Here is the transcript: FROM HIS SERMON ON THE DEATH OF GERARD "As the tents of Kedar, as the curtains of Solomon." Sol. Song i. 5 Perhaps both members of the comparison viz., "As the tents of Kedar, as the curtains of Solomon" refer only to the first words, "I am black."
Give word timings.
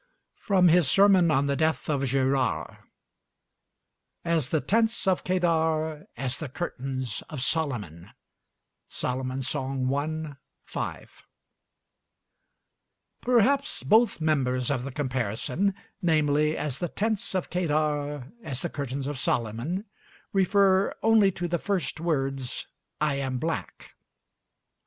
FROM 0.39 0.67
HIS 0.69 0.89
SERMON 0.89 1.29
ON 1.29 1.45
THE 1.45 1.55
DEATH 1.55 1.87
OF 1.87 2.05
GERARD 2.09 2.77
"As 4.25 4.49
the 4.49 4.59
tents 4.59 5.05
of 5.05 5.23
Kedar, 5.23 6.07
as 6.17 6.39
the 6.39 6.49
curtains 6.49 7.21
of 7.29 7.39
Solomon." 7.43 8.09
Sol. 8.87 9.23
Song 9.43 9.93
i. 9.93 10.35
5 10.65 11.25
Perhaps 13.21 13.83
both 13.83 14.19
members 14.19 14.71
of 14.71 14.83
the 14.85 14.91
comparison 14.91 15.75
viz., 16.01 16.55
"As 16.55 16.79
the 16.79 16.89
tents 16.89 17.35
of 17.35 17.51
Kedar, 17.51 18.31
as 18.41 18.63
the 18.63 18.69
curtains 18.71 19.05
of 19.05 19.19
Solomon" 19.19 19.85
refer 20.33 20.95
only 21.03 21.31
to 21.33 21.47
the 21.47 21.59
first 21.59 21.99
words, 21.99 22.65
"I 22.99 23.17
am 23.19 23.37
black." 23.37 23.91